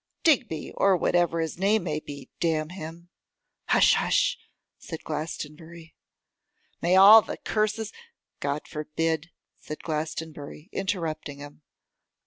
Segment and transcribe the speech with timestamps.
[0.23, 3.09] 'Digby, or whatever his name may be; damn him!'
[3.67, 3.93] 'Hush!
[3.93, 4.35] hush!'
[4.79, 5.93] said Glastonbury.
[6.81, 7.93] 'May all the curses'
[8.39, 9.29] 'God forbid,'
[9.59, 11.61] said Glastonbury, interrupting him.